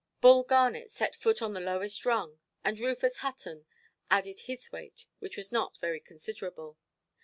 Bull 0.19 0.41
Garnet 0.41 0.89
set 0.89 1.15
foot 1.15 1.43
on 1.43 1.53
the 1.53 1.59
lowest 1.59 2.05
rung, 2.07 2.39
and 2.63 2.79
Rufus 2.79 3.17
Hutton 3.17 3.67
added 4.09 4.39
his 4.45 4.71
weight, 4.71 5.05
which 5.19 5.37
was 5.37 5.51
not 5.51 5.77
very 5.77 5.99
considerable. 5.99 6.79